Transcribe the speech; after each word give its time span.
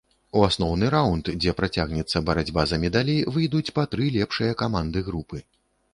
У 0.39 0.43
асноўны 0.45 0.87
раўнд, 0.93 1.29
дзе 1.41 1.53
працягнецца 1.59 2.23
барацьба 2.31 2.65
за 2.71 2.81
медалі, 2.85 3.17
выйдуць 3.35 3.65
па 3.77 3.87
тры 3.93 4.11
лепшыя 4.19 4.59
каманды 4.63 5.09
групы. 5.13 5.37